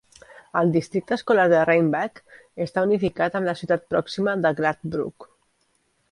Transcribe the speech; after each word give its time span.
El 0.59 0.71
districte 0.75 1.13
escolar 1.17 1.43
de 1.51 1.59
Reinbeck 1.69 2.17
està 2.67 2.83
unificat 2.87 3.37
amb 3.39 3.49
la 3.51 3.55
ciutat 3.59 3.85
pròxima 3.95 4.33
de 4.47 4.53
Gladbrook. 4.61 5.29